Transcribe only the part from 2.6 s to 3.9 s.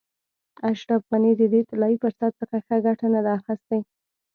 ښه ګټه نه ده اخیستې.